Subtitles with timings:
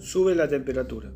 [0.00, 1.12] Sube la temperatura.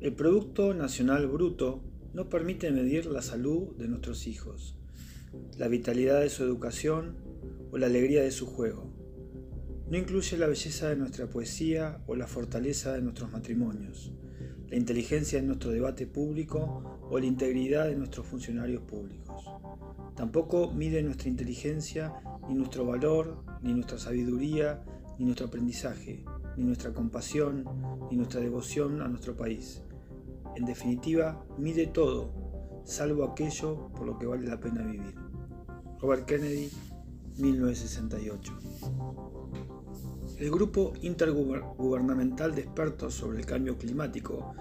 [0.00, 1.82] El Producto Nacional Bruto
[2.14, 4.78] no permite medir la salud de nuestros hijos,
[5.58, 7.16] la vitalidad de su educación
[7.72, 8.92] o la alegría de su juego.
[9.90, 14.12] No incluye la belleza de nuestra poesía o la fortaleza de nuestros matrimonios,
[14.68, 19.44] la inteligencia de nuestro debate público o la integridad de nuestros funcionarios públicos.
[20.14, 22.14] Tampoco mide nuestra inteligencia,
[22.48, 24.84] ni nuestro valor, ni nuestra sabiduría,
[25.18, 26.24] ni nuestro aprendizaje,
[26.56, 27.64] ni nuestra compasión,
[28.10, 29.82] ni nuestra devoción a nuestro país.
[30.56, 35.14] En definitiva, mide todo, salvo aquello por lo que vale la pena vivir.
[36.00, 36.70] Robert Kennedy,
[37.38, 38.52] 1968.
[40.38, 44.54] El Grupo Intergubernamental de Expertos sobre el Cambio Climático,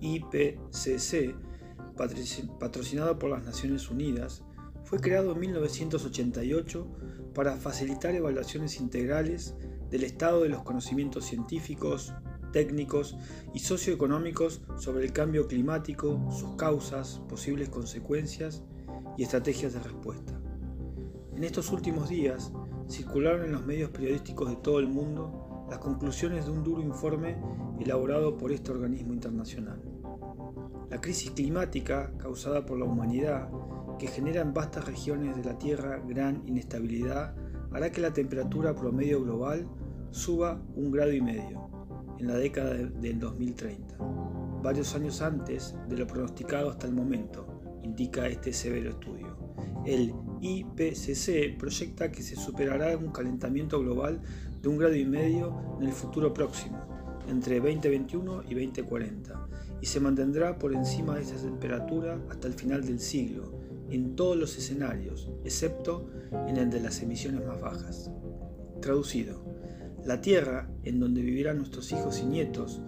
[0.00, 1.34] IPCC,
[2.58, 4.42] patrocinado por las Naciones Unidas,
[4.84, 6.86] fue creado en 1988
[7.34, 9.54] para facilitar evaluaciones integrales
[9.90, 12.14] del estado de los conocimientos científicos,
[12.52, 13.16] técnicos
[13.54, 18.62] y socioeconómicos sobre el cambio climático, sus causas, posibles consecuencias
[19.16, 20.40] y estrategias de respuesta.
[21.34, 22.52] En estos últimos días
[22.88, 27.36] circularon en los medios periodísticos de todo el mundo las conclusiones de un duro informe
[27.78, 29.80] elaborado por este organismo internacional.
[30.90, 33.48] La crisis climática causada por la humanidad,
[33.98, 37.36] que genera en vastas regiones de la Tierra gran inestabilidad,
[37.72, 39.68] hará que la temperatura promedio global
[40.10, 41.68] suba un grado y medio
[42.18, 43.96] en la década del 2030,
[44.62, 47.46] varios años antes de lo pronosticado hasta el momento,
[47.82, 49.36] indica este severo estudio.
[49.86, 54.20] El IPCC proyecta que se superará un calentamiento global
[54.60, 56.78] de un grado y medio en el futuro próximo,
[57.28, 59.48] entre 2021 y 2040,
[59.80, 63.58] y se mantendrá por encima de esa temperatura hasta el final del siglo,
[63.88, 66.10] en todos los escenarios, excepto
[66.46, 68.10] en el de las emisiones más bajas.
[68.80, 69.49] Traducido,
[70.04, 72.80] la tierra en donde vivirán nuestros hijos y nietos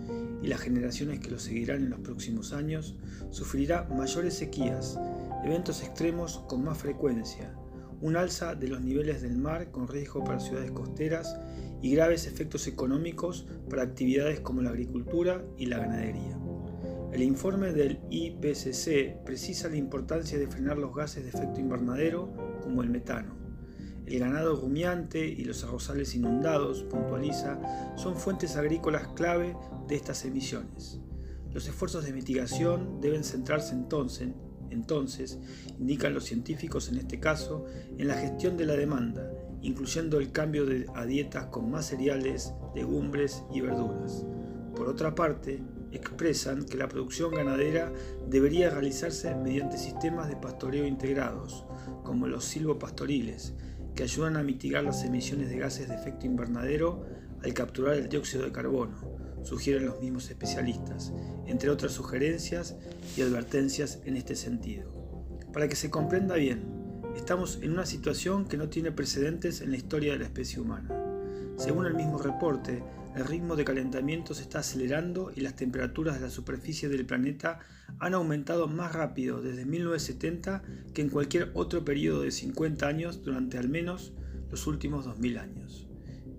[0.43, 2.97] y las generaciones que los seguirán en los próximos años
[3.31, 4.99] sufrirá mayores sequías,
[5.45, 7.55] eventos extremos con más frecuencia,
[8.01, 11.37] un alza de los niveles del mar con riesgo para ciudades costeras
[11.81, 16.39] y graves efectos económicos para actividades como la agricultura y la ganadería.
[17.13, 22.33] El informe del IPCC precisa la importancia de frenar los gases de efecto invernadero
[22.63, 23.42] como el metano
[24.07, 27.61] el ganado rumiante y los arrozales inundados, puntualiza,
[27.97, 29.57] son fuentes agrícolas clave
[29.89, 31.01] de estas emisiones.
[31.53, 34.31] Los esfuerzos de mitigación deben centrarse entonces,
[34.71, 35.39] entonces,
[35.79, 37.67] indican los científicos en este caso,
[37.99, 39.31] en la gestión de la demanda,
[39.61, 44.25] incluyendo el cambio de, a dietas con más cereales, legumbres y verduras.
[44.75, 45.63] Por otra parte,
[45.93, 47.93] expresan que la producción ganadera
[48.29, 51.67] debería realizarse mediante sistemas de pastoreo integrados,
[52.03, 53.55] como los silvopastoriles,
[53.95, 57.05] que ayudan a mitigar las emisiones de gases de efecto invernadero
[57.43, 58.97] al capturar el dióxido de carbono,
[59.43, 61.13] sugieren los mismos especialistas,
[61.47, 62.77] entre otras sugerencias
[63.17, 64.93] y advertencias en este sentido.
[65.53, 66.63] Para que se comprenda bien,
[67.17, 70.99] estamos en una situación que no tiene precedentes en la historia de la especie humana.
[71.57, 72.83] Según el mismo reporte,
[73.15, 77.59] el ritmo de calentamiento se está acelerando y las temperaturas de la superficie del planeta
[77.99, 80.63] han aumentado más rápido desde 1970
[80.95, 84.13] que en cualquier otro periodo de 50 años durante al menos
[84.51, 85.89] los últimos 2000 años.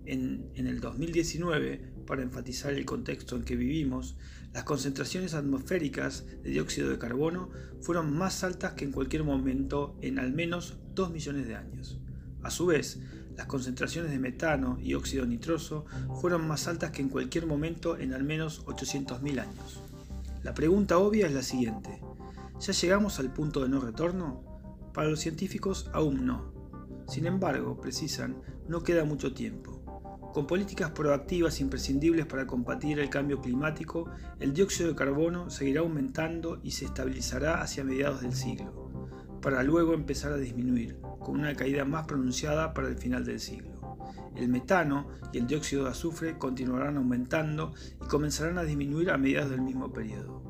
[0.05, 4.17] En, en, el 2019, para enfatizar el contexto en que vivimos,
[4.53, 7.49] las concentraciones atmosféricas de dióxido de carbono
[7.81, 11.99] fueron más altas que en cualquier momento en al menos 2 millones de años.
[12.41, 12.99] A su vez,
[13.35, 15.85] las concentraciones de metano y óxido nitroso
[16.21, 19.81] fueron más altas que en cualquier momento en al menos 800.000 años.
[20.43, 22.01] La pregunta obvia es la siguiente.
[22.59, 24.43] ¿Ya llegamos al punto de no retorno?
[24.93, 26.53] Para los científicos aún no.
[27.07, 29.81] Sin embargo, precisan, no queda mucho tiempo.
[30.33, 36.59] Con políticas proactivas imprescindibles para combatir el cambio climático, el dióxido de carbono seguirá aumentando
[36.63, 38.82] y se estabilizará hacia mediados del siglo
[39.43, 43.97] para luego empezar a disminuir, con una caída más pronunciada para el final del siglo.
[44.35, 49.51] El metano y el dióxido de azufre continuarán aumentando y comenzarán a disminuir a mediados
[49.51, 50.41] del mismo periodo.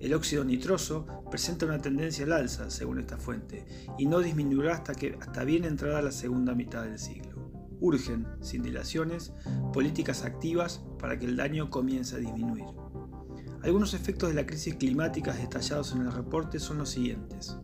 [0.00, 3.66] El óxido nitroso presenta una tendencia al alza, según esta fuente,
[3.98, 7.52] y no disminuirá hasta, que, hasta bien entrada la segunda mitad del siglo.
[7.80, 9.32] Urgen, sin dilaciones,
[9.72, 12.64] políticas activas para que el daño comience a disminuir.
[13.62, 17.56] Algunos efectos de la crisis climática detallados en el reporte son los siguientes.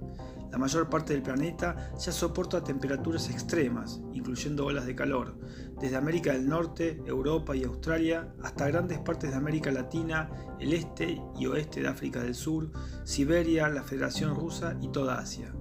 [0.51, 5.39] La mayor parte del planeta ya soporta temperaturas extremas, incluyendo olas de calor,
[5.81, 11.21] desde América del Norte, Europa y Australia hasta grandes partes de América Latina, el este
[11.39, 12.71] y oeste de África del Sur,
[13.05, 15.55] Siberia, la Federación Rusa y toda Asia.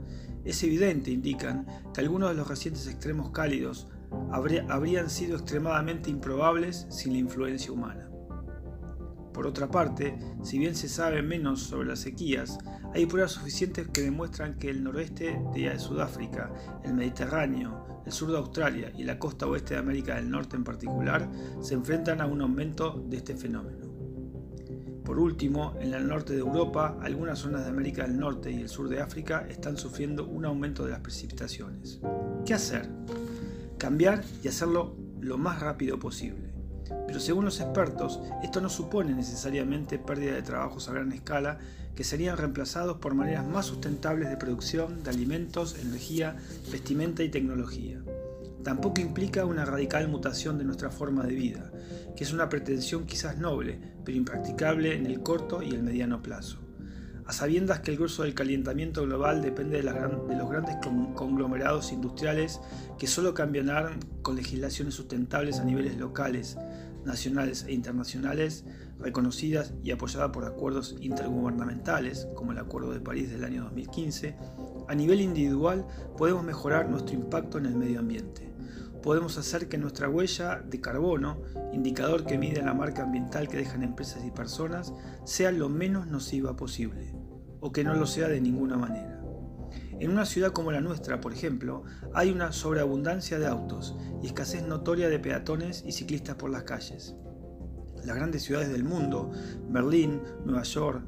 [0.45, 3.89] Es evidente, indican, que algunos de los recientes extremos cálidos
[4.31, 8.06] habrían sido extremadamente improbables sin la influencia humana.
[9.37, 12.57] Por otra parte, si bien se sabe menos sobre las sequías,
[12.95, 16.51] hay pruebas suficientes que demuestran que el noroeste de Sudáfrica,
[16.83, 20.63] el Mediterráneo, el sur de Australia y la costa oeste de América del Norte en
[20.63, 21.29] particular
[21.61, 23.85] se enfrentan a un aumento de este fenómeno.
[25.05, 28.69] Por último, en el norte de Europa, algunas zonas de América del Norte y el
[28.69, 32.01] sur de África están sufriendo un aumento de las precipitaciones.
[32.43, 32.89] ¿Qué hacer?
[33.77, 36.46] Cambiar y hacerlo lo más rápido posible.
[37.07, 41.59] Pero según los expertos, esto no supone necesariamente pérdida de trabajos a gran escala
[41.95, 46.35] que serían reemplazados por maneras más sustentables de producción de alimentos, energía,
[46.71, 47.99] vestimenta y tecnología.
[48.63, 51.71] Tampoco implica una radical mutación de nuestra forma de vida,
[52.15, 56.66] que es una pretensión quizás noble, pero impracticable en el corto y el mediano plazo.
[57.27, 60.77] A sabiendas que el grueso del calentamiento global depende de, los grandes
[61.13, 62.61] conglomerados industriales
[62.97, 66.57] que solo cambiarán con legislaciones sustentables a niveles locales,
[67.03, 68.63] nacionales e internacionales,
[68.97, 74.37] reconocidas y apoyadas por acuerdos intergubernamentales, como el Acuerdo de París del año 2015,
[74.87, 75.85] a nivel individual
[76.17, 78.53] podemos mejorar nuestro impacto en el medio ambiente.
[79.03, 81.41] Podemos hacer que nuestra huella de carbono,
[81.73, 84.93] indicador que mide la marca ambiental que dejan empresas y personas,
[85.23, 87.16] sea lo menos nociva posible,
[87.59, 89.21] o que no lo sea de ninguna manera.
[89.99, 91.83] En una ciudad como la nuestra, por ejemplo,
[92.13, 97.15] hay una sobreabundancia de autos y escasez notoria de peatones y ciclistas por las calles.
[98.05, 99.31] Las grandes ciudades del mundo,
[99.69, 101.03] Berlín, Nueva York,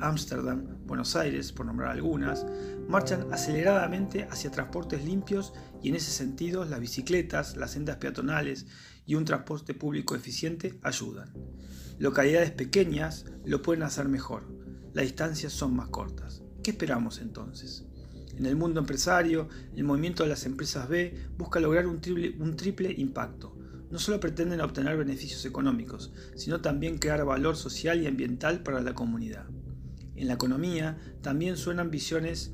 [0.00, 2.44] Ámsterdam, Buenos Aires, por nombrar algunas,
[2.88, 8.66] marchan aceleradamente hacia transportes limpios y en ese sentido las bicicletas, las sendas peatonales
[9.06, 11.32] y un transporte público eficiente ayudan.
[11.98, 14.63] Localidades pequeñas lo pueden hacer mejor,
[14.94, 16.42] las distancias son más cortas.
[16.62, 17.84] ¿Qué esperamos entonces?
[18.38, 23.56] En el mundo empresario, el movimiento de las empresas B busca lograr un triple, impacto.
[23.90, 28.94] No solo pretenden obtener beneficios económicos, sino también crear valor social y ambiental para la
[28.94, 29.46] comunidad.
[30.16, 32.52] En la economía también suenan visiones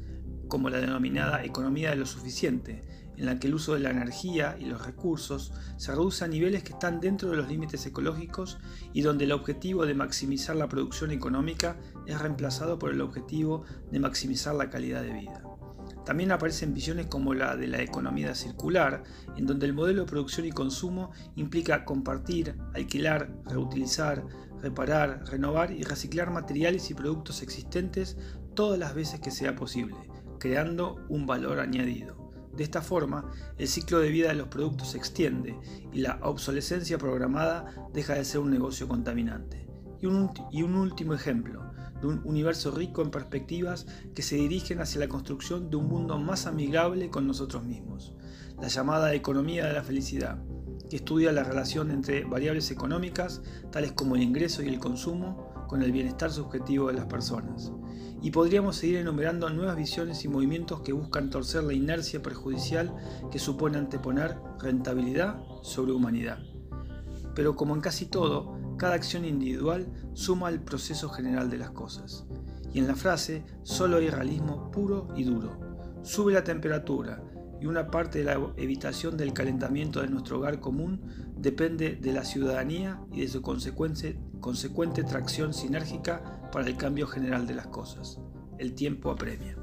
[0.49, 2.83] como la denominada economía de lo suficiente,
[3.21, 6.63] en la que el uso de la energía y los recursos se reduce a niveles
[6.65, 8.59] que están dentro de los límites ecológicos
[8.95, 11.77] y donde el objetivo de maximizar la producción económica
[12.07, 15.43] es reemplazado por el objetivo de maximizar la calidad de vida.
[16.07, 19.03] También aparecen visiones como la de la economía circular,
[19.37, 24.25] en donde el modelo de producción y consumo implica compartir, alquilar, reutilizar,
[24.63, 28.17] reparar, renovar y reciclar materiales y productos existentes
[28.55, 29.97] todas las veces que sea posible,
[30.39, 32.20] creando un valor añadido.
[32.57, 35.59] De esta forma, el ciclo de vida de los productos se extiende
[35.93, 39.69] y la obsolescencia programada deja de ser un negocio contaminante.
[40.01, 41.63] Y un, último ejemplo,
[42.01, 46.19] de un universo rico en perspectivas que se dirigen hacia la construcción de un mundo
[46.19, 48.15] más amigable con nosotros mismos,
[48.61, 50.43] la llamada economía de la felicidad,
[50.89, 55.83] que estudia la relación entre variables económicas, tales como el ingreso y el consumo, con
[55.83, 57.71] el bienestar subjetivo de las personas.
[58.23, 62.95] Y podríamos seguir enumerando nuevas visiones y movimientos que buscan torcer la inercia perjudicial
[63.31, 66.39] que supone anteponer rentabilidad sobre humanidad.
[67.35, 72.27] Pero como en casi todo, cada acción individual suma al proceso general de las cosas.
[72.73, 75.59] Y en la frase solo hay realismo puro y duro.
[76.03, 77.23] Sube la temperatura
[77.61, 81.01] y una parte de la evitación del calentamiento de nuestro hogar común
[81.37, 87.55] depende de la ciudadanía y de su consecuente, tracción sinérgica para el cambio general de
[87.55, 88.19] las cosas.
[88.59, 89.57] El tiempo apremia.